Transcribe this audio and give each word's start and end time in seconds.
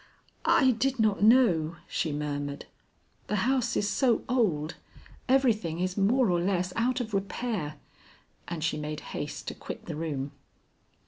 "I 0.49 0.71
did 0.71 0.97
not 0.99 1.21
know," 1.21 1.75
she 1.87 2.11
murmured. 2.11 2.65
"The 3.27 3.35
house 3.45 3.77
is 3.77 3.87
so 3.87 4.23
old, 4.27 4.73
everything 5.29 5.79
is 5.79 5.95
more 5.95 6.31
or 6.31 6.41
less 6.41 6.73
out 6.75 7.01
of 7.01 7.13
repair." 7.13 7.75
And 8.47 8.63
she 8.63 8.77
made 8.79 9.01
haste 9.13 9.47
to 9.49 9.53
quit 9.53 9.85
the 9.85 9.95
room. 9.95 10.31